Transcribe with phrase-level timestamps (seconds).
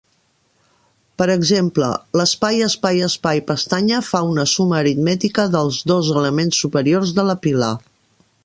[1.21, 1.89] Per exemple,
[2.21, 7.75] l'espai-espai-espai-pestanya fa una suma aritmètica dels dos elements superiors de la pila.